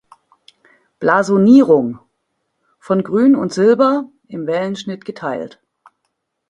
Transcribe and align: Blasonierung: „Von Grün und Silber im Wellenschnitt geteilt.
Blasonierung: 0.99 1.99
„Von 2.79 3.03
Grün 3.03 3.35
und 3.35 3.53
Silber 3.53 4.09
im 4.27 4.47
Wellenschnitt 4.47 5.05
geteilt. 5.05 5.61